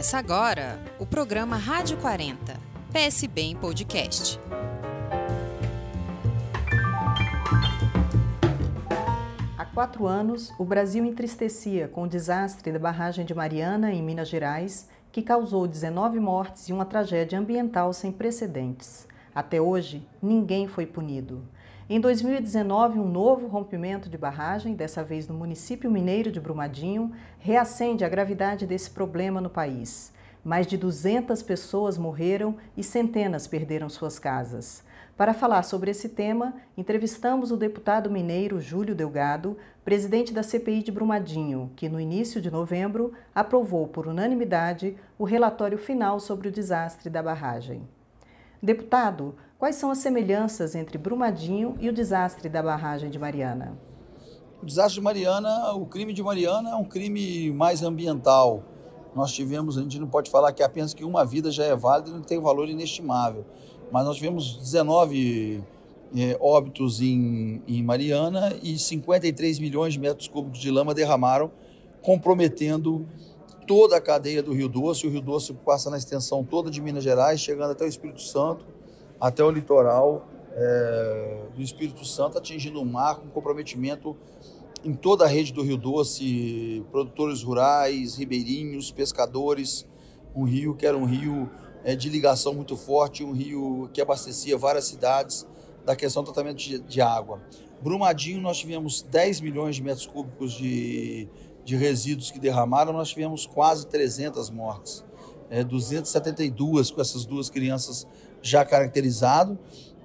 Começa 0.00 0.16
agora 0.16 0.82
o 0.98 1.04
programa 1.04 1.58
Rádio 1.58 1.98
40, 1.98 2.56
PSB 2.90 3.42
em 3.42 3.54
podcast. 3.54 4.40
Há 9.58 9.66
quatro 9.66 10.06
anos, 10.06 10.54
o 10.58 10.64
Brasil 10.64 11.04
entristecia 11.04 11.86
com 11.86 12.04
o 12.04 12.08
desastre 12.08 12.72
da 12.72 12.78
barragem 12.78 13.26
de 13.26 13.34
Mariana, 13.34 13.92
em 13.92 14.02
Minas 14.02 14.30
Gerais, 14.30 14.88
que 15.12 15.20
causou 15.20 15.68
19 15.68 16.18
mortes 16.18 16.70
e 16.70 16.72
uma 16.72 16.86
tragédia 16.86 17.38
ambiental 17.38 17.92
sem 17.92 18.10
precedentes. 18.10 19.06
Até 19.34 19.60
hoje, 19.60 20.08
ninguém 20.22 20.66
foi 20.66 20.86
punido. 20.86 21.46
Em 21.92 21.98
2019, 21.98 23.00
um 23.00 23.08
novo 23.08 23.48
rompimento 23.48 24.08
de 24.08 24.16
barragem, 24.16 24.76
dessa 24.76 25.02
vez 25.02 25.26
no 25.26 25.34
município 25.34 25.90
mineiro 25.90 26.30
de 26.30 26.38
Brumadinho, 26.38 27.10
reacende 27.40 28.04
a 28.04 28.08
gravidade 28.08 28.64
desse 28.64 28.92
problema 28.92 29.40
no 29.40 29.50
país. 29.50 30.12
Mais 30.44 30.68
de 30.68 30.76
200 30.76 31.42
pessoas 31.42 31.98
morreram 31.98 32.54
e 32.76 32.84
centenas 32.84 33.48
perderam 33.48 33.88
suas 33.88 34.20
casas. 34.20 34.84
Para 35.16 35.34
falar 35.34 35.64
sobre 35.64 35.90
esse 35.90 36.10
tema, 36.10 36.54
entrevistamos 36.78 37.50
o 37.50 37.56
deputado 37.56 38.08
mineiro 38.08 38.60
Júlio 38.60 38.94
Delgado, 38.94 39.56
presidente 39.84 40.32
da 40.32 40.44
CPI 40.44 40.84
de 40.84 40.92
Brumadinho, 40.92 41.72
que 41.74 41.88
no 41.88 42.00
início 42.00 42.40
de 42.40 42.52
novembro 42.52 43.12
aprovou 43.34 43.88
por 43.88 44.06
unanimidade 44.06 44.96
o 45.18 45.24
relatório 45.24 45.76
final 45.76 46.20
sobre 46.20 46.46
o 46.46 46.52
desastre 46.52 47.10
da 47.10 47.20
barragem. 47.20 47.82
Deputado, 48.62 49.34
Quais 49.60 49.76
são 49.76 49.90
as 49.90 49.98
semelhanças 49.98 50.74
entre 50.74 50.96
Brumadinho 50.96 51.76
e 51.78 51.90
o 51.90 51.92
desastre 51.92 52.48
da 52.48 52.62
barragem 52.62 53.10
de 53.10 53.18
Mariana? 53.18 53.78
O 54.62 54.64
desastre 54.64 54.94
de 54.94 55.02
Mariana, 55.02 55.74
o 55.74 55.84
crime 55.84 56.14
de 56.14 56.22
Mariana 56.22 56.70
é 56.70 56.74
um 56.74 56.84
crime 56.84 57.50
mais 57.50 57.82
ambiental. 57.82 58.62
Nós 59.14 59.32
tivemos, 59.32 59.76
a 59.76 59.82
gente 59.82 59.98
não 59.98 60.06
pode 60.06 60.30
falar 60.30 60.54
que 60.54 60.62
apenas 60.62 60.94
que 60.94 61.04
uma 61.04 61.26
vida 61.26 61.50
já 61.50 61.64
é 61.64 61.76
válida 61.76 62.08
e 62.08 62.12
não 62.14 62.22
tem 62.22 62.40
valor 62.40 62.70
inestimável, 62.70 63.44
mas 63.92 64.02
nós 64.06 64.16
tivemos 64.16 64.56
19 64.56 65.62
é, 66.16 66.38
óbitos 66.40 67.02
em, 67.02 67.62
em 67.68 67.82
Mariana 67.82 68.56
e 68.62 68.78
53 68.78 69.58
milhões 69.58 69.92
de 69.92 70.00
metros 70.00 70.26
cúbicos 70.26 70.58
de 70.58 70.70
lama 70.70 70.94
derramaram, 70.94 71.50
comprometendo 72.00 73.06
toda 73.66 73.98
a 73.98 74.00
cadeia 74.00 74.42
do 74.42 74.54
Rio 74.54 74.70
Doce. 74.70 75.06
O 75.06 75.10
Rio 75.10 75.20
Doce 75.20 75.52
passa 75.52 75.90
na 75.90 75.98
extensão 75.98 76.42
toda 76.42 76.70
de 76.70 76.80
Minas 76.80 77.04
Gerais, 77.04 77.40
chegando 77.40 77.72
até 77.72 77.84
o 77.84 77.88
Espírito 77.88 78.22
Santo 78.22 78.79
até 79.20 79.44
o 79.44 79.50
litoral 79.50 80.26
é, 80.52 81.42
do 81.54 81.62
Espírito 81.62 82.04
Santo, 82.04 82.38
atingindo 82.38 82.80
o 82.80 82.86
mar 82.86 83.16
com 83.16 83.28
comprometimento 83.28 84.16
em 84.84 84.94
toda 84.94 85.24
a 85.24 85.28
rede 85.28 85.52
do 85.52 85.62
Rio 85.62 85.76
Doce, 85.76 86.84
produtores 86.90 87.42
rurais, 87.42 88.16
ribeirinhos, 88.16 88.90
pescadores, 88.90 89.86
um 90.34 90.44
rio 90.44 90.74
que 90.74 90.86
era 90.86 90.96
um 90.96 91.04
rio 91.04 91.50
é, 91.84 91.94
de 91.94 92.08
ligação 92.08 92.54
muito 92.54 92.76
forte, 92.76 93.22
um 93.22 93.32
rio 93.32 93.90
que 93.92 94.00
abastecia 94.00 94.56
várias 94.56 94.86
cidades 94.86 95.46
da 95.84 95.94
questão 95.94 96.22
do 96.22 96.32
tratamento 96.32 96.58
de, 96.58 96.78
de 96.78 97.00
água. 97.00 97.42
Brumadinho, 97.82 98.40
nós 98.40 98.58
tivemos 98.58 99.02
10 99.02 99.40
milhões 99.40 99.76
de 99.76 99.82
metros 99.82 100.06
cúbicos 100.06 100.52
de, 100.52 101.28
de 101.64 101.76
resíduos 101.76 102.30
que 102.30 102.38
derramaram, 102.38 102.92
nós 102.92 103.08
tivemos 103.08 103.46
quase 103.46 103.86
300 103.86 104.50
mortes. 104.50 105.04
É, 105.48 105.64
272 105.64 106.90
com 106.92 107.00
essas 107.00 107.24
duas 107.24 107.50
crianças 107.50 108.06
já 108.42 108.64
caracterizado. 108.64 109.58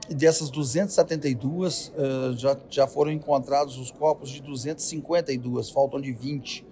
E 0.09 0.13
dessas 0.13 0.49
272, 0.51 1.91
uh, 1.97 2.37
já, 2.37 2.57
já 2.69 2.85
foram 2.85 3.11
encontrados 3.11 3.77
os 3.77 3.89
corpos 3.91 4.29
de 4.29 4.41
252, 4.41 5.69
faltam 5.69 5.99
de 5.99 6.11
20. 6.11 6.65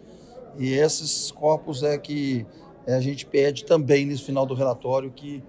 E 0.60 0.74
esses 0.74 1.32
corpos 1.32 1.82
é 1.82 1.98
que 1.98 2.46
a 2.88 3.00
gente 3.00 3.26
pede 3.26 3.66
também 3.66 4.06
nesse 4.06 4.24
final 4.24 4.46
do 4.46 4.54
relatório 4.54 5.12
que 5.12 5.44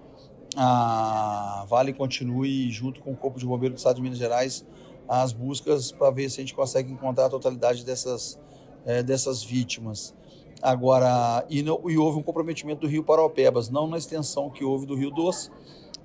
a 0.55 1.65
Vale 1.67 1.93
continue, 1.93 2.71
junto 2.71 3.01
com 3.01 3.11
o 3.11 3.15
Corpo 3.15 3.37
de 3.37 3.45
Bombeiro 3.45 3.75
do 3.75 3.77
Estado 3.77 3.97
de 3.97 4.01
Minas 4.01 4.17
Gerais, 4.17 4.65
as 5.07 5.33
buscas 5.33 5.91
para 5.91 6.09
ver 6.09 6.29
se 6.29 6.39
a 6.39 6.43
gente 6.43 6.55
consegue 6.55 6.91
encontrar 6.91 7.25
a 7.25 7.29
totalidade 7.29 7.85
dessas, 7.85 8.39
é, 8.85 9.03
dessas 9.03 9.43
vítimas. 9.43 10.15
Agora, 10.61 11.45
e, 11.49 11.61
não, 11.61 11.81
e 11.89 11.97
houve 11.97 12.19
um 12.19 12.23
comprometimento 12.23 12.81
do 12.81 12.87
Rio 12.87 13.03
Paraupebas, 13.03 13.69
não 13.69 13.85
na 13.85 13.97
extensão 13.97 14.49
que 14.49 14.63
houve 14.63 14.85
do 14.85 14.95
Rio 14.95 15.11
Doce, 15.11 15.51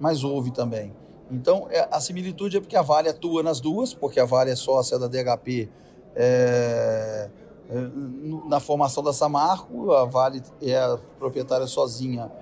mas 0.00 0.25
houve 0.25 0.50
também. 0.50 0.93
Então, 1.31 1.69
é, 1.71 1.87
a 1.93 2.00
similitude 2.00 2.56
é 2.56 2.61
porque 2.61 2.77
a 2.77 2.83
Vale 2.83 3.09
atua 3.09 3.43
nas 3.43 3.61
duas, 3.61 3.93
porque 3.94 4.19
a 4.19 4.25
Vale 4.25 4.50
é 4.50 4.56
sócia 4.56 4.99
da 4.99 5.06
DHP 5.06 5.69
é, 6.16 7.31
é, 7.69 7.75
na 8.49 8.59
formação 8.59 9.03
da 9.03 9.12
Samarco, 9.12 9.93
a 9.93 10.06
Vale 10.06 10.43
é 10.60 10.77
a 10.77 10.99
proprietária 11.19 11.66
sozinha 11.66 12.33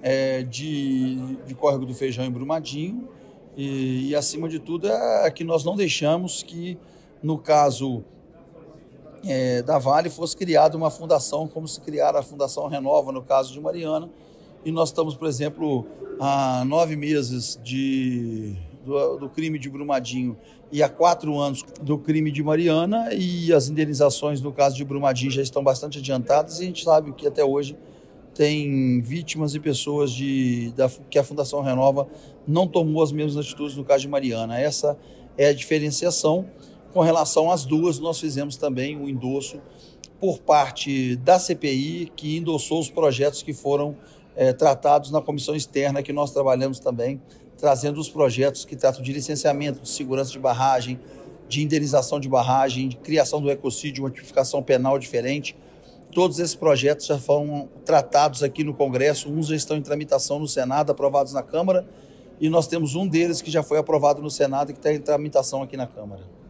é, 0.00 0.42
de, 0.44 1.36
de 1.44 1.54
Córrego 1.54 1.84
do 1.84 1.92
Feijão 1.92 2.24
em 2.24 2.30
Brumadinho, 2.30 3.08
e, 3.54 4.08
e, 4.08 4.16
acima 4.16 4.48
de 4.48 4.58
tudo 4.58 4.88
é 4.88 5.30
que 5.30 5.44
nós 5.44 5.62
não 5.62 5.76
deixamos 5.76 6.42
que, 6.42 6.78
no 7.22 7.36
caso 7.36 8.02
é, 9.26 9.60
da 9.60 9.78
Vale, 9.78 10.08
fosse 10.08 10.34
criada 10.34 10.74
uma 10.74 10.88
fundação, 10.88 11.46
como 11.46 11.68
se 11.68 11.78
criara 11.82 12.20
a 12.20 12.22
Fundação 12.22 12.66
Renova, 12.66 13.12
no 13.12 13.22
caso 13.22 13.52
de 13.52 13.60
Mariana, 13.60 14.08
e 14.64 14.70
nós 14.70 14.90
estamos, 14.90 15.14
por 15.14 15.28
exemplo, 15.28 15.86
há 16.20 16.64
nove 16.64 16.96
meses 16.96 17.58
de, 17.62 18.54
do, 18.84 19.16
do, 19.18 19.28
crime 19.28 19.58
de 19.58 19.68
Brumadinho 19.68 20.36
e 20.70 20.82
há 20.82 20.88
quatro 20.88 21.38
anos 21.38 21.64
do 21.82 21.98
crime 21.98 22.30
de 22.30 22.42
Mariana 22.42 23.12
e 23.12 23.52
as 23.52 23.68
indenizações 23.68 24.40
no 24.40 24.52
caso 24.52 24.76
de 24.76 24.84
Brumadinho 24.84 25.30
já 25.30 25.42
estão 25.42 25.62
bastante 25.62 25.98
adiantadas 25.98 26.60
e 26.60 26.62
a 26.62 26.66
gente 26.66 26.84
sabe 26.84 27.12
que 27.12 27.26
até 27.26 27.44
hoje 27.44 27.76
tem 28.34 29.00
vítimas 29.00 29.54
e 29.54 29.60
pessoas 29.60 30.12
de, 30.12 30.72
da, 30.76 30.88
que 31.10 31.18
a 31.18 31.24
Fundação 31.24 31.60
Renova 31.60 32.06
não 32.46 32.66
tomou 32.66 33.02
as 33.02 33.12
mesmas 33.12 33.44
atitudes 33.44 33.76
no 33.76 33.84
caso 33.84 34.02
de 34.02 34.08
Mariana. 34.08 34.58
Essa 34.58 34.96
é 35.36 35.48
a 35.48 35.52
diferenciação. 35.52 36.46
Com 36.92 37.00
relação 37.00 37.50
às 37.50 37.64
duas, 37.64 37.98
nós 37.98 38.18
fizemos 38.18 38.56
também 38.56 38.96
um 38.96 39.08
endosso 39.08 39.60
por 40.18 40.38
parte 40.38 41.16
da 41.16 41.38
CPI, 41.38 42.12
que 42.14 42.36
endossou 42.36 42.80
os 42.80 42.88
projetos 42.88 43.42
que 43.42 43.52
foram 43.52 43.96
é, 44.36 44.52
tratados 44.52 45.10
na 45.10 45.20
comissão 45.20 45.54
externa 45.54 46.02
que 46.02 46.12
nós 46.12 46.30
trabalhamos 46.30 46.78
também, 46.78 47.20
trazendo 47.58 48.00
os 48.00 48.08
projetos 48.08 48.64
que 48.64 48.74
tratam 48.74 49.02
de 49.02 49.12
licenciamento, 49.12 49.80
de 49.80 49.88
segurança 49.88 50.30
de 50.32 50.38
barragem, 50.38 50.98
de 51.48 51.62
indenização 51.62 52.18
de 52.18 52.28
barragem, 52.28 52.88
de 52.88 52.96
criação 52.96 53.40
do 53.40 53.50
ecocídio, 53.50 54.04
uma 54.04 54.10
tipificação 54.10 54.62
penal 54.62 54.98
diferente. 54.98 55.56
Todos 56.10 56.38
esses 56.38 56.54
projetos 56.54 57.06
já 57.06 57.18
foram 57.18 57.68
tratados 57.84 58.42
aqui 58.42 58.64
no 58.64 58.74
Congresso, 58.74 59.30
uns 59.30 59.46
já 59.46 59.56
estão 59.56 59.76
em 59.76 59.82
tramitação 59.82 60.38
no 60.38 60.48
Senado, 60.48 60.92
aprovados 60.92 61.32
na 61.32 61.42
Câmara, 61.42 61.86
e 62.40 62.48
nós 62.48 62.66
temos 62.66 62.94
um 62.94 63.06
deles 63.06 63.40
que 63.40 63.50
já 63.50 63.62
foi 63.62 63.78
aprovado 63.78 64.20
no 64.20 64.30
Senado 64.30 64.70
e 64.70 64.72
que 64.72 64.78
está 64.78 64.92
em 64.92 64.98
tramitação 64.98 65.62
aqui 65.62 65.76
na 65.76 65.86
Câmara. 65.86 66.41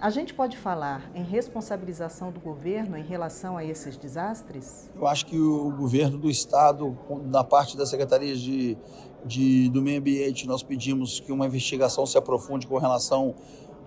A 0.00 0.10
gente 0.10 0.32
pode 0.32 0.56
falar 0.56 1.10
em 1.12 1.24
responsabilização 1.24 2.30
do 2.30 2.38
governo 2.38 2.96
em 2.96 3.02
relação 3.02 3.56
a 3.56 3.64
esses 3.64 3.96
desastres? 3.96 4.88
Eu 4.94 5.08
acho 5.08 5.26
que 5.26 5.36
o 5.36 5.72
governo 5.72 6.16
do 6.16 6.30
Estado, 6.30 6.96
na 7.24 7.42
parte 7.42 7.76
da 7.76 7.84
Secretaria 7.84 8.36
de, 8.36 8.78
de, 9.24 9.68
do 9.70 9.82
Meio 9.82 9.98
Ambiente, 9.98 10.46
nós 10.46 10.62
pedimos 10.62 11.18
que 11.18 11.32
uma 11.32 11.46
investigação 11.46 12.06
se 12.06 12.16
aprofunde 12.16 12.64
com 12.68 12.78
relação 12.78 13.34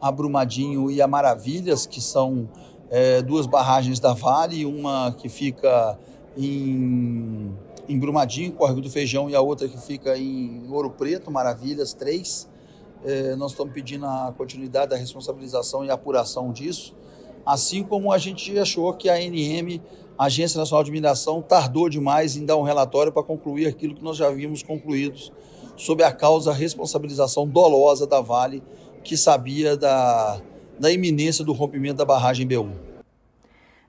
a 0.01 0.11
Brumadinho 0.11 0.91
e 0.91 1.01
a 1.01 1.07
Maravilhas, 1.07 1.85
que 1.85 2.01
são 2.01 2.49
é, 2.89 3.21
duas 3.21 3.45
barragens 3.45 3.97
da 3.97 4.13
Vale, 4.13 4.65
uma 4.65 5.13
que 5.13 5.29
fica 5.29 5.97
em, 6.35 7.57
em 7.87 7.97
Brumadinho, 7.97 8.51
Córrego 8.51 8.81
do 8.81 8.89
Feijão, 8.89 9.29
e 9.29 9.35
a 9.35 9.39
outra 9.39 9.65
que 9.69 9.77
fica 9.77 10.17
em 10.17 10.67
Ouro 10.69 10.89
Preto, 10.89 11.31
Maravilhas 11.31 11.93
3 11.93 12.50
é, 13.03 13.35
nós 13.35 13.51
estamos 13.51 13.73
pedindo 13.73 14.05
a 14.05 14.33
continuidade 14.37 14.91
da 14.91 14.95
responsabilização 14.95 15.83
e 15.83 15.89
apuração 15.89 16.51
disso, 16.51 16.95
assim 17.45 17.83
como 17.83 18.11
a 18.11 18.17
gente 18.17 18.57
achou 18.59 18.93
que 18.93 19.09
a 19.09 19.15
ANM, 19.15 19.81
a 20.17 20.25
Agência 20.25 20.59
Nacional 20.59 20.83
de 20.83 20.91
Mineração, 20.91 21.41
tardou 21.41 21.89
demais 21.89 22.35
em 22.35 22.45
dar 22.45 22.57
um 22.57 22.61
relatório 22.61 23.11
para 23.11 23.23
concluir 23.23 23.67
aquilo 23.67 23.95
que 23.95 24.03
nós 24.03 24.17
já 24.17 24.27
havíamos 24.27 24.61
concluído 24.61 25.19
sobre 25.75 26.03
a 26.03 26.11
causa 26.11 26.53
responsabilização 26.53 27.47
dolosa 27.47 28.05
da 28.05 28.21
Vale, 28.21 28.61
que 29.03 29.17
sabia 29.17 29.75
da, 29.75 30.39
da 30.79 30.91
iminência 30.91 31.43
do 31.43 31.53
rompimento 31.53 31.95
da 31.95 32.05
barragem 32.05 32.47
B1. 32.47 32.71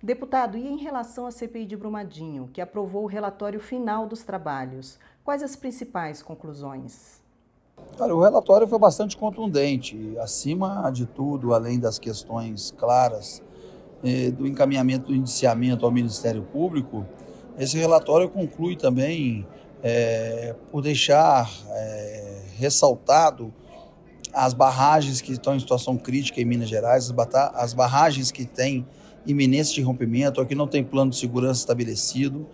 Deputado, 0.03 0.59
e 0.59 0.67
em 0.67 0.79
relação 0.79 1.27
à 1.27 1.31
CPI 1.31 1.65
de 1.65 1.77
Brumadinho, 1.77 2.51
que 2.53 2.61
aprovou 2.61 3.05
o 3.05 3.07
relatório 3.07 3.61
final 3.61 4.07
dos 4.07 4.25
trabalhos, 4.25 4.99
quais 5.23 5.45
as 5.45 5.55
principais 5.55 6.21
conclusões? 6.21 7.22
Cara, 7.97 8.15
o 8.15 8.21
relatório 8.21 8.67
foi 8.67 8.79
bastante 8.79 9.17
contundente. 9.17 10.17
Acima 10.19 10.91
de 10.91 11.07
tudo, 11.07 11.55
além 11.55 11.79
das 11.79 11.99
questões 11.99 12.73
claras 12.77 13.43
eh, 14.03 14.31
do 14.31 14.47
encaminhamento 14.47 15.07
do 15.07 15.15
indiciamento 15.15 15.85
ao 15.85 15.93
Ministério 15.93 16.43
Público, 16.43 17.07
esse 17.59 17.77
relatório 17.79 18.29
conclui 18.29 18.77
também 18.77 19.47
eh, 19.83 20.55
por 20.71 20.83
deixar 20.83 21.51
eh, 21.69 22.43
ressaltado 22.57 23.53
as 24.33 24.55
barragens 24.55 25.21
que 25.21 25.33
estão 25.33 25.55
em 25.55 25.61
situação 25.61 25.97
crítica 25.97 26.41
em 26.41 26.45
Minas 26.45 26.69
Gerais, 26.69 27.13
as 27.55 27.75
barragens 27.75 28.31
que 28.31 28.47
têm 28.47 28.87
iminência 29.27 29.75
de 29.75 29.83
rompimento, 29.83 30.41
aqui 30.41 30.55
não 30.55 30.67
tem 30.67 30.83
plano 30.83 31.11
de 31.11 31.19
segurança 31.19 31.61
estabelecido. 31.61 32.47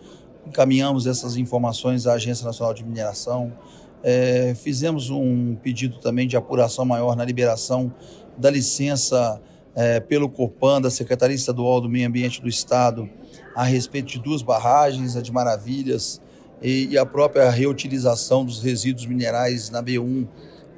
Encaminhamos 0.47 1.07
essas 1.07 1.37
informações 1.37 2.07
à 2.07 2.15
Agência 2.15 2.45
Nacional 2.45 2.75
de 2.75 2.85
Mineração. 2.85 3.53
É, 4.03 4.55
fizemos 4.55 5.11
um 5.11 5.55
pedido 5.57 5.99
também 5.99 6.27
de 6.27 6.37
apuração 6.37 6.85
maior 6.85 7.17
na 7.17 7.25
liberação 7.25 7.93
da 8.37 8.51
licença 8.51 9.41
é, 9.75 10.01
pelo 10.01 10.29
Copan, 10.29 10.81
da 10.81 10.91
Secretaria 10.91 11.37
Estadual 11.37 11.81
do 11.81 11.89
Meio 11.89 12.07
Ambiente 12.07 12.41
do 12.41 12.49
Estado, 12.49 13.09
a 13.55 13.65
respeito 13.65 14.09
de 14.09 14.19
duas 14.19 14.43
barragens, 14.43 15.17
a 15.17 15.23
de 15.23 15.33
Maravilhas 15.33 16.21
e, 16.63 16.89
e 16.91 16.99
a 16.99 17.07
própria 17.07 17.51
reutilização 17.51 18.45
dos 18.45 18.61
resíduos 18.61 19.07
minerais 19.07 19.71
na 19.71 19.83
B1 19.83 20.27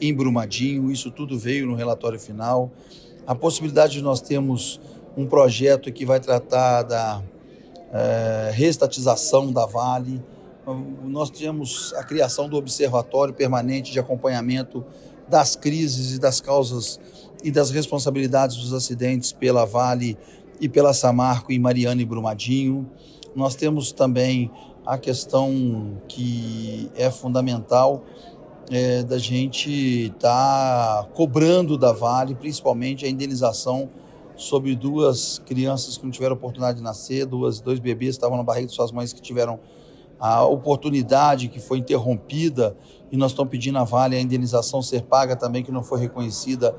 em 0.00 0.14
Brumadinho. 0.14 0.90
Isso 0.90 1.10
tudo 1.10 1.38
veio 1.38 1.66
no 1.66 1.74
relatório 1.74 2.18
final. 2.18 2.70
A 3.26 3.34
possibilidade 3.34 3.92
de 3.92 4.02
nós 4.02 4.20
termos 4.20 4.80
um 5.16 5.26
projeto 5.26 5.92
que 5.92 6.04
vai 6.04 6.20
tratar 6.20 6.82
da 6.82 7.22
é, 7.92 8.50
restatização 8.52 9.52
da 9.52 9.66
Vale. 9.66 10.22
Nós 11.04 11.30
temos 11.30 11.92
a 11.94 12.04
criação 12.04 12.48
do 12.48 12.56
Observatório 12.56 13.34
Permanente 13.34 13.92
de 13.92 13.98
Acompanhamento 13.98 14.84
das 15.28 15.54
crises 15.54 16.16
e 16.16 16.18
das 16.18 16.40
causas 16.40 16.98
e 17.42 17.50
das 17.50 17.70
responsabilidades 17.70 18.56
dos 18.56 18.72
acidentes 18.72 19.32
pela 19.32 19.64
Vale 19.64 20.18
e 20.60 20.68
pela 20.68 20.92
Samarco 20.92 21.52
em 21.52 21.58
Mariana 21.58 22.02
e 22.02 22.04
Brumadinho. 22.04 22.90
Nós 23.34 23.54
temos 23.54 23.92
também 23.92 24.50
a 24.84 24.98
questão 24.98 25.98
que 26.08 26.90
é 26.96 27.10
fundamental 27.10 28.04
é, 28.70 29.02
da 29.02 29.18
gente 29.18 30.06
estar 30.06 31.02
tá 31.04 31.08
cobrando 31.14 31.78
da 31.78 31.92
Vale, 31.92 32.34
principalmente 32.34 33.04
a 33.04 33.08
indenização 33.08 33.88
sobre 34.36 34.74
duas 34.74 35.38
crianças 35.44 35.98
que 35.98 36.04
não 36.04 36.10
tiveram 36.10 36.34
oportunidade 36.34 36.78
de 36.78 36.82
nascer, 36.82 37.26
duas, 37.26 37.60
dois 37.60 37.78
bebês 37.78 38.16
que 38.16 38.18
estavam 38.18 38.36
na 38.36 38.42
barriga 38.42 38.68
de 38.68 38.74
suas 38.74 38.90
mães 38.90 39.12
que 39.12 39.20
tiveram 39.20 39.60
a 40.20 40.44
oportunidade 40.44 41.48
que 41.48 41.58
foi 41.58 41.78
interrompida 41.78 42.76
e 43.10 43.16
nós 43.16 43.32
estamos 43.32 43.50
pedindo 43.50 43.78
a 43.78 43.84
Vale 43.84 44.16
a 44.16 44.20
indenização 44.20 44.82
ser 44.82 45.02
paga 45.02 45.34
também 45.34 45.64
que 45.64 45.72
não 45.72 45.82
foi 45.82 45.98
reconhecida 45.98 46.76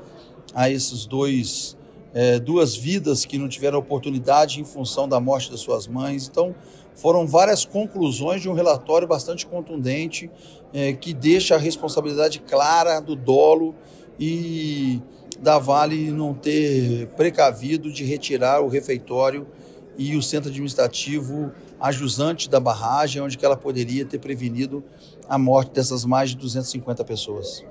a 0.54 0.70
esses 0.70 1.04
dois 1.04 1.76
é, 2.14 2.38
duas 2.38 2.76
vidas 2.76 3.24
que 3.24 3.38
não 3.38 3.48
tiveram 3.48 3.78
oportunidade 3.78 4.60
em 4.60 4.64
função 4.64 5.08
da 5.08 5.18
morte 5.18 5.50
das 5.50 5.60
suas 5.60 5.86
mães. 5.86 6.28
Então 6.28 6.54
foram 6.94 7.26
várias 7.26 7.64
conclusões 7.64 8.42
de 8.42 8.48
um 8.48 8.52
relatório 8.52 9.08
bastante 9.08 9.46
contundente 9.46 10.30
é, 10.72 10.92
que 10.92 11.14
deixa 11.14 11.54
a 11.54 11.58
responsabilidade 11.58 12.40
clara 12.40 13.00
do 13.00 13.16
dolo 13.16 13.74
e 14.20 15.00
da 15.40 15.58
Vale 15.58 16.10
não 16.10 16.34
ter 16.34 17.08
precavido 17.16 17.90
de 17.90 18.04
retirar 18.04 18.60
o 18.60 18.68
refeitório 18.68 19.46
e 19.96 20.16
o 20.16 20.22
centro 20.22 20.50
administrativo 20.50 21.52
ajusante 21.80 22.48
da 22.48 22.60
barragem, 22.60 23.20
onde 23.20 23.36
que 23.36 23.44
ela 23.44 23.56
poderia 23.56 24.04
ter 24.04 24.18
prevenido 24.18 24.82
a 25.28 25.38
morte 25.38 25.72
dessas 25.72 26.04
mais 26.04 26.30
de 26.30 26.36
250 26.36 27.04
pessoas. 27.04 27.64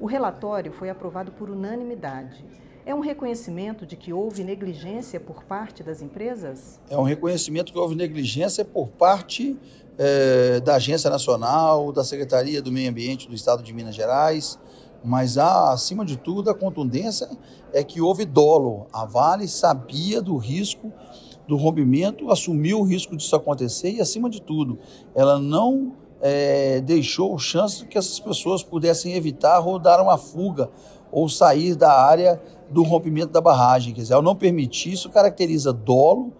O 0.00 0.06
relatório 0.06 0.72
foi 0.72 0.90
aprovado 0.90 1.30
por 1.32 1.48
unanimidade. 1.48 2.44
É 2.84 2.92
um 2.92 2.98
reconhecimento 2.98 3.86
de 3.86 3.96
que 3.96 4.12
houve 4.12 4.42
negligência 4.42 5.20
por 5.20 5.44
parte 5.44 5.84
das 5.84 6.02
empresas? 6.02 6.80
É 6.90 6.98
um 6.98 7.04
reconhecimento 7.04 7.72
que 7.72 7.78
houve 7.78 7.94
negligência 7.94 8.64
por 8.64 8.88
parte 8.88 9.56
é, 9.96 10.58
da 10.58 10.74
Agência 10.74 11.08
Nacional, 11.08 11.92
da 11.92 12.02
Secretaria 12.02 12.60
do 12.60 12.72
Meio 12.72 12.90
Ambiente 12.90 13.28
do 13.28 13.34
Estado 13.34 13.62
de 13.62 13.72
Minas 13.72 13.94
Gerais, 13.94 14.58
mas, 15.04 15.36
a, 15.36 15.72
acima 15.72 16.04
de 16.04 16.16
tudo, 16.16 16.50
a 16.50 16.54
contundência 16.54 17.28
é 17.72 17.82
que 17.82 18.00
houve 18.00 18.24
dolo. 18.24 18.86
A 18.92 19.04
Vale 19.04 19.48
sabia 19.48 20.22
do 20.22 20.36
risco 20.36 20.92
do 21.46 21.56
rompimento, 21.56 22.30
assumiu 22.30 22.80
o 22.80 22.84
risco 22.84 23.16
disso 23.16 23.34
acontecer 23.34 23.90
e, 23.90 24.00
acima 24.00 24.30
de 24.30 24.40
tudo, 24.40 24.78
ela 25.14 25.38
não 25.38 25.92
é, 26.20 26.80
deixou 26.80 27.36
chance 27.36 27.84
que 27.84 27.98
essas 27.98 28.20
pessoas 28.20 28.62
pudessem 28.62 29.14
evitar 29.14 29.58
ou 29.60 29.78
dar 29.78 30.00
uma 30.00 30.16
fuga 30.16 30.70
ou 31.10 31.28
sair 31.28 31.74
da 31.74 31.92
área 31.92 32.40
do 32.70 32.82
rompimento 32.84 33.32
da 33.32 33.40
barragem. 33.40 33.92
Quer 33.92 34.02
dizer, 34.02 34.14
ao 34.14 34.22
não 34.22 34.36
permitir, 34.36 34.92
isso 34.92 35.10
caracteriza 35.10 35.72
dolo, 35.72 36.32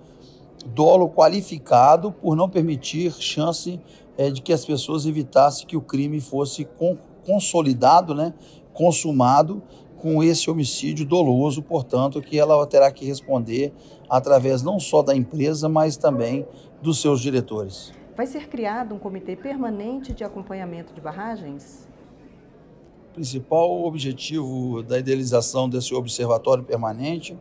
dolo 0.66 1.10
qualificado 1.10 2.12
por 2.12 2.36
não 2.36 2.48
permitir 2.48 3.12
chance 3.12 3.80
é, 4.16 4.30
de 4.30 4.40
que 4.40 4.52
as 4.52 4.64
pessoas 4.64 5.04
evitassem 5.04 5.66
que 5.66 5.76
o 5.76 5.80
crime 5.80 6.20
fosse 6.20 6.64
concluído 6.64 7.11
consolidado, 7.26 8.14
né, 8.14 8.32
consumado 8.72 9.62
com 9.96 10.22
esse 10.22 10.50
homicídio 10.50 11.06
doloso, 11.06 11.62
portanto, 11.62 12.20
que 12.20 12.38
ela 12.38 12.66
terá 12.66 12.90
que 12.90 13.04
responder 13.04 13.72
através 14.10 14.62
não 14.62 14.80
só 14.80 15.00
da 15.00 15.14
empresa, 15.14 15.68
mas 15.68 15.96
também 15.96 16.46
dos 16.82 17.00
seus 17.00 17.20
diretores. 17.20 17.92
Vai 18.16 18.26
ser 18.26 18.48
criado 18.48 18.94
um 18.94 18.98
comitê 18.98 19.36
permanente 19.36 20.12
de 20.12 20.24
acompanhamento 20.24 20.92
de 20.92 21.00
barragens? 21.00 21.88
O 23.10 23.14
principal 23.14 23.84
objetivo 23.84 24.82
da 24.82 24.98
idealização 24.98 25.68
desse 25.68 25.94
observatório 25.94 26.64
permanente 26.64 27.38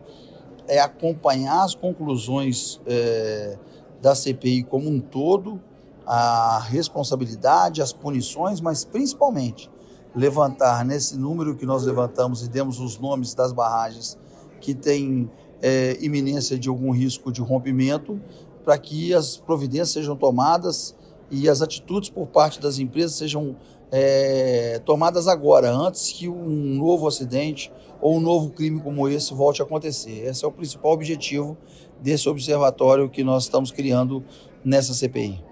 é 0.68 0.80
acompanhar 0.80 1.64
as 1.64 1.74
conclusões 1.74 2.80
é, 2.86 3.58
da 4.02 4.16
CPI 4.16 4.64
como 4.64 4.90
um 4.90 5.00
todo, 5.00 5.60
a 6.06 6.60
responsabilidade, 6.60 7.82
as 7.82 7.94
punições, 7.94 8.60
mas 8.60 8.84
principalmente 8.84 9.70
levantar 10.16 10.84
nesse 10.84 11.18
número 11.18 11.56
que 11.56 11.66
nós 11.66 11.84
levantamos 11.84 12.44
e 12.44 12.50
demos 12.50 12.80
os 12.80 12.98
nomes 13.00 13.34
das 13.34 13.54
barragens 13.54 14.18
que 14.60 14.74
têm 14.74 15.30
é, 15.62 15.98
iminência 16.02 16.58
de 16.58 16.70
algum 16.70 16.92
risco 16.92 17.32
de 17.32 17.42
rompimento, 17.42 18.20
para 18.64 18.78
que 18.78 19.14
as 19.14 19.38
providências 19.38 19.92
sejam 19.92 20.16
tomadas 20.16 20.96
e 21.30 21.50
as 21.50 21.62
atitudes 21.62 22.10
por 22.10 22.28
parte 22.28 22.60
das 22.60 22.78
empresas 22.78 23.16
sejam 23.16 23.56
é, 23.92 24.80
tomadas 24.86 25.28
agora, 25.28 25.72
antes 25.72 26.12
que 26.12 26.28
um 26.28 26.76
novo 26.76 27.08
acidente 27.08 27.72
ou 28.02 28.18
um 28.18 28.20
novo 28.20 28.50
crime 28.50 28.80
como 28.82 29.08
esse 29.08 29.34
volte 29.34 29.62
a 29.62 29.66
acontecer. 29.66 30.26
Esse 30.26 30.44
é 30.46 30.48
o 30.48 30.52
principal 30.52 30.92
objetivo 30.92 31.58
desse 32.02 32.28
observatório 32.28 33.10
que 33.10 33.24
nós 33.24 33.44
estamos 33.44 33.72
criando 33.72 34.24
nessa 34.64 34.94
CPI. 34.94 35.51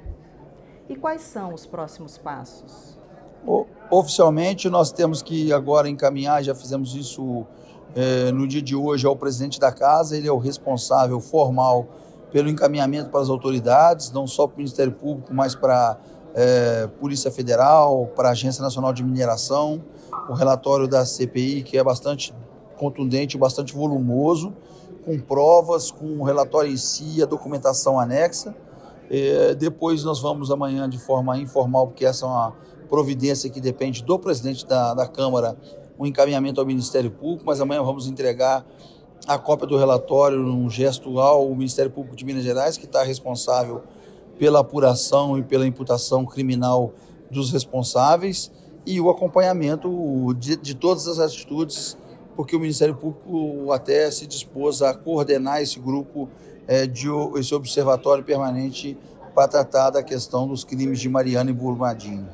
E 0.89 0.95
quais 0.95 1.21
são 1.21 1.53
os 1.53 1.67
próximos 1.67 2.17
passos? 2.17 2.97
Oficialmente, 3.91 4.69
nós 4.69 4.91
temos 4.91 5.21
que 5.21 5.53
agora 5.53 5.87
encaminhar, 5.87 6.43
já 6.43 6.55
fizemos 6.55 6.95
isso 6.95 7.45
é, 7.95 8.31
no 8.31 8.47
dia 8.47 8.61
de 8.61 8.75
hoje, 8.75 9.05
ao 9.05 9.15
presidente 9.15 9.59
da 9.59 9.71
casa, 9.71 10.17
ele 10.17 10.27
é 10.27 10.31
o 10.31 10.37
responsável 10.37 11.19
formal 11.19 11.87
pelo 12.31 12.49
encaminhamento 12.49 13.09
para 13.09 13.21
as 13.21 13.29
autoridades, 13.29 14.11
não 14.11 14.25
só 14.27 14.47
para 14.47 14.55
o 14.55 14.57
Ministério 14.57 14.91
Público, 14.91 15.33
mas 15.33 15.55
para 15.55 15.91
a 15.91 15.97
é, 16.33 16.87
Polícia 16.99 17.31
Federal, 17.31 18.07
para 18.15 18.29
a 18.29 18.31
Agência 18.31 18.61
Nacional 18.61 18.91
de 18.91 19.03
Mineração, 19.03 19.83
o 20.27 20.33
relatório 20.33 20.87
da 20.87 21.05
CPI, 21.05 21.63
que 21.63 21.77
é 21.77 21.83
bastante 21.83 22.33
contundente, 22.77 23.37
bastante 23.37 23.73
volumoso, 23.73 24.53
com 25.05 25.19
provas, 25.19 25.91
com 25.91 26.19
o 26.19 26.23
relatório 26.23 26.71
em 26.71 26.77
si, 26.77 27.21
a 27.21 27.25
documentação 27.25 27.99
anexa. 27.99 28.55
É, 29.09 29.55
depois 29.55 30.03
nós 30.03 30.19
vamos 30.19 30.51
amanhã 30.51 30.87
de 30.87 30.99
forma 30.99 31.37
informal, 31.37 31.87
porque 31.87 32.05
essa 32.05 32.25
é 32.25 32.29
uma 32.29 32.53
providência 32.87 33.49
que 33.49 33.59
depende 33.59 34.03
do 34.03 34.19
presidente 34.19 34.65
da, 34.65 34.93
da 34.93 35.07
Câmara, 35.07 35.57
o 35.97 36.03
um 36.03 36.05
encaminhamento 36.05 36.59
ao 36.59 36.65
Ministério 36.65 37.11
Público, 37.11 37.43
mas 37.45 37.59
amanhã 37.59 37.81
vamos 37.83 38.07
entregar 38.07 38.65
a 39.27 39.37
cópia 39.37 39.67
do 39.67 39.77
relatório 39.77 40.39
num 40.39 40.69
gesto 40.69 41.19
ao 41.19 41.49
Ministério 41.55 41.91
Público 41.91 42.15
de 42.15 42.23
Minas 42.23 42.43
Gerais, 42.43 42.77
que 42.77 42.85
está 42.85 43.03
responsável 43.03 43.83
pela 44.37 44.59
apuração 44.59 45.37
e 45.37 45.43
pela 45.43 45.67
imputação 45.67 46.25
criminal 46.25 46.93
dos 47.29 47.51
responsáveis 47.51 48.51
e 48.85 48.99
o 48.99 49.09
acompanhamento 49.09 50.33
de, 50.35 50.55
de 50.55 50.73
todas 50.73 51.07
as 51.07 51.19
atitudes, 51.19 51.97
porque 52.35 52.55
o 52.55 52.59
Ministério 52.59 52.95
Público 52.95 53.71
até 53.71 54.09
se 54.09 54.25
dispôs 54.25 54.81
a 54.81 54.93
coordenar 54.93 55.61
esse 55.61 55.79
grupo 55.79 56.29
é, 56.69 56.85
de 56.85 57.07
esse 57.35 57.55
observatório 57.55 58.23
permanente 58.23 58.95
para 59.33 59.47
tratar 59.47 59.89
da 59.89 60.03
questão 60.03 60.47
dos 60.47 60.63
crimes 60.63 60.99
de 60.99 61.09
Mariana 61.09 61.49
e 61.49 61.53
Brumadinho. 61.53 62.29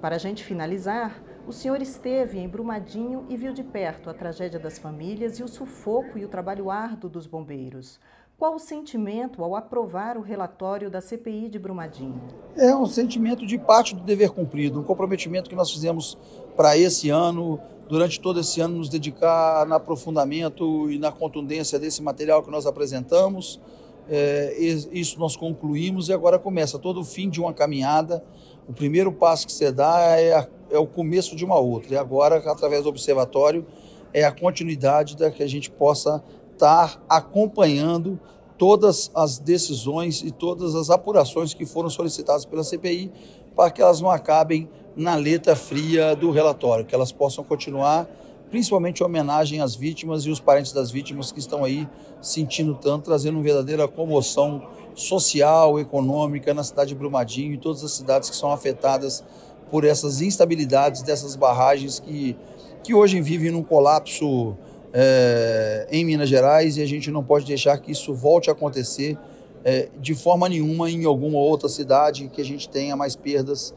Para 0.00 0.14
a 0.14 0.18
gente 0.18 0.44
finalizar, 0.44 1.20
o 1.48 1.52
senhor 1.52 1.82
esteve 1.82 2.38
em 2.38 2.48
Brumadinho 2.48 3.26
e 3.28 3.36
viu 3.36 3.52
de 3.52 3.64
perto 3.64 4.08
a 4.08 4.14
tragédia 4.14 4.60
das 4.60 4.78
famílias 4.78 5.40
e 5.40 5.42
o 5.42 5.48
sufoco 5.48 6.16
e 6.16 6.24
o 6.24 6.28
trabalho 6.28 6.70
árduo 6.70 7.10
dos 7.10 7.26
bombeiros. 7.26 7.98
Qual 8.38 8.54
o 8.54 8.58
sentimento 8.58 9.42
ao 9.42 9.56
aprovar 9.56 10.16
o 10.16 10.20
relatório 10.20 10.88
da 10.88 11.00
CPI 11.00 11.48
de 11.48 11.58
Brumadinho? 11.58 12.22
É 12.56 12.76
um 12.76 12.86
sentimento 12.86 13.44
de 13.44 13.58
parte 13.58 13.96
do 13.96 14.02
dever 14.02 14.30
cumprido, 14.30 14.78
um 14.78 14.84
comprometimento 14.84 15.50
que 15.50 15.56
nós 15.56 15.72
fizemos 15.72 16.16
para 16.54 16.76
esse 16.76 17.10
ano, 17.10 17.58
durante 17.88 18.20
todo 18.20 18.40
esse 18.40 18.60
ano, 18.60 18.78
nos 18.78 18.88
dedicar 18.88 19.66
no 19.66 19.74
aprofundamento 19.74 20.90
e 20.90 20.98
na 20.98 21.12
contundência 21.12 21.78
desse 21.78 22.02
material 22.02 22.42
que 22.42 22.50
nós 22.50 22.66
apresentamos. 22.66 23.60
É, 24.08 24.56
isso 24.92 25.18
nós 25.18 25.36
concluímos 25.36 26.08
e 26.08 26.12
agora 26.12 26.38
começa 26.38 26.78
todo 26.78 27.00
o 27.00 27.04
fim 27.04 27.28
de 27.28 27.40
uma 27.40 27.52
caminhada. 27.52 28.22
O 28.68 28.72
primeiro 28.72 29.12
passo 29.12 29.46
que 29.46 29.52
você 29.52 29.70
dá 29.70 30.00
é, 30.00 30.34
a, 30.34 30.48
é 30.70 30.78
o 30.78 30.86
começo 30.86 31.34
de 31.36 31.44
uma 31.44 31.58
outra. 31.58 31.94
E 31.94 31.96
agora, 31.96 32.36
através 32.50 32.84
do 32.84 32.88
observatório, 32.88 33.66
é 34.12 34.24
a 34.24 34.32
continuidade 34.32 35.16
da 35.16 35.30
que 35.30 35.42
a 35.42 35.46
gente 35.46 35.70
possa 35.70 36.22
estar 36.52 37.02
acompanhando 37.08 38.18
todas 38.56 39.10
as 39.14 39.38
decisões 39.38 40.22
e 40.22 40.30
todas 40.30 40.74
as 40.74 40.88
apurações 40.88 41.52
que 41.52 41.66
foram 41.66 41.90
solicitadas 41.90 42.44
pela 42.44 42.64
CPI 42.64 43.12
para 43.54 43.70
que 43.70 43.80
elas 43.80 44.00
não 44.00 44.10
acabem 44.10 44.68
na 44.96 45.14
letra 45.14 45.54
fria 45.54 46.16
do 46.16 46.30
relatório, 46.30 46.84
que 46.84 46.94
elas 46.94 47.12
possam 47.12 47.44
continuar, 47.44 48.08
principalmente 48.50 49.00
em 49.00 49.04
homenagem 49.04 49.60
às 49.60 49.74
vítimas 49.74 50.24
e 50.24 50.30
os 50.30 50.40
parentes 50.40 50.72
das 50.72 50.90
vítimas 50.90 51.30
que 51.30 51.38
estão 51.38 51.64
aí 51.64 51.86
sentindo 52.22 52.74
tanto, 52.74 53.04
trazendo 53.04 53.34
uma 53.34 53.44
verdadeira 53.44 53.86
comoção 53.86 54.66
social, 54.94 55.78
econômica 55.78 56.54
na 56.54 56.64
cidade 56.64 56.88
de 56.90 56.94
Brumadinho 56.94 57.52
e 57.52 57.58
todas 57.58 57.84
as 57.84 57.92
cidades 57.92 58.30
que 58.30 58.36
são 58.36 58.50
afetadas 58.50 59.22
por 59.70 59.84
essas 59.84 60.22
instabilidades 60.22 61.02
dessas 61.02 61.36
barragens 61.36 62.00
que, 62.00 62.34
que 62.82 62.94
hoje 62.94 63.20
vivem 63.20 63.50
num 63.50 63.62
colapso 63.62 64.56
é, 64.94 65.86
em 65.90 66.04
Minas 66.04 66.28
Gerais 66.28 66.78
e 66.78 66.82
a 66.82 66.86
gente 66.86 67.10
não 67.10 67.22
pode 67.22 67.44
deixar 67.44 67.76
que 67.78 67.92
isso 67.92 68.14
volte 68.14 68.48
a 68.48 68.54
acontecer 68.54 69.18
é, 69.62 69.88
de 70.00 70.14
forma 70.14 70.48
nenhuma 70.48 70.90
em 70.90 71.04
alguma 71.04 71.38
outra 71.38 71.68
cidade 71.68 72.30
que 72.32 72.40
a 72.40 72.44
gente 72.44 72.68
tenha 72.68 72.96
mais 72.96 73.14
perdas 73.14 73.74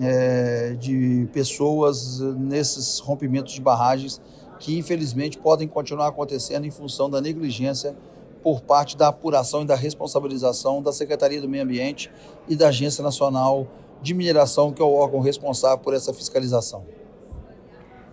é, 0.00 0.74
de 0.78 1.28
pessoas 1.32 2.20
nesses 2.20 2.98
rompimentos 2.98 3.52
de 3.52 3.60
barragens 3.60 4.20
que 4.58 4.78
infelizmente 4.78 5.38
podem 5.38 5.68
continuar 5.68 6.08
acontecendo 6.08 6.64
em 6.64 6.70
função 6.70 7.10
da 7.10 7.20
negligência 7.20 7.94
por 8.42 8.60
parte 8.60 8.96
da 8.96 9.08
apuração 9.08 9.62
e 9.62 9.66
da 9.66 9.74
responsabilização 9.74 10.82
da 10.82 10.92
Secretaria 10.92 11.40
do 11.40 11.48
Meio 11.48 11.64
Ambiente 11.64 12.10
e 12.46 12.54
da 12.54 12.68
Agência 12.68 13.02
Nacional 13.02 13.66
de 14.02 14.12
Mineração, 14.12 14.70
que 14.70 14.82
é 14.82 14.84
o 14.84 14.92
órgão 14.92 15.20
responsável 15.20 15.78
por 15.78 15.94
essa 15.94 16.12
fiscalização. 16.12 16.84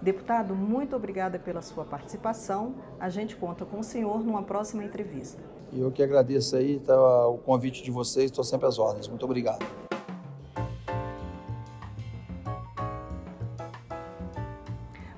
Deputado, 0.01 0.55
muito 0.55 0.95
obrigada 0.95 1.37
pela 1.37 1.61
sua 1.61 1.83
participação. 1.83 2.73
A 2.99 3.09
gente 3.09 3.35
conta 3.35 3.65
com 3.65 3.79
o 3.79 3.83
senhor 3.83 4.23
numa 4.23 4.41
próxima 4.41 4.83
entrevista. 4.83 5.39
Eu 5.71 5.91
que 5.91 6.01
agradeço 6.01 6.55
aí 6.55 6.79
tá, 6.79 7.27
o 7.27 7.37
convite 7.37 7.83
de 7.83 7.91
vocês, 7.91 8.25
estou 8.25 8.43
sempre 8.43 8.67
às 8.67 8.79
ordens. 8.79 9.07
Muito 9.07 9.23
obrigado. 9.25 9.90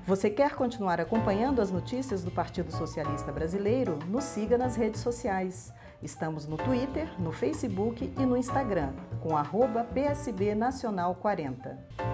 Você 0.06 0.28
quer 0.28 0.54
continuar 0.54 1.00
acompanhando 1.00 1.62
as 1.62 1.70
notícias 1.70 2.22
do 2.22 2.30
Partido 2.30 2.70
Socialista 2.70 3.32
Brasileiro? 3.32 3.98
Nos 4.06 4.24
siga 4.24 4.58
nas 4.58 4.76
redes 4.76 5.00
sociais. 5.00 5.72
Estamos 6.02 6.46
no 6.46 6.58
Twitter, 6.58 7.08
no 7.18 7.32
Facebook 7.32 8.12
e 8.18 8.26
no 8.26 8.36
Instagram, 8.36 8.92
com 9.22 9.34
PSB 9.82 10.54
Nacional 10.54 11.14
40. 11.14 12.13